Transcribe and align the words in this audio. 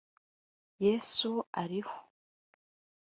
Yesu 0.85 1.31
Ariho 1.61 1.95